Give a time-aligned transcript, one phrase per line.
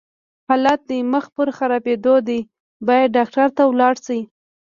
[0.47, 2.39] حالت دې مخ پر خرابيدو دی،
[2.87, 4.19] بايد ډاکټر ته ولاړ شې!